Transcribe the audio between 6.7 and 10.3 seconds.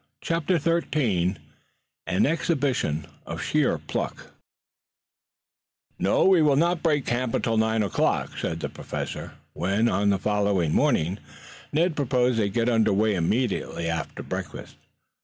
break camp until nine o'clock," said the Professor when, on the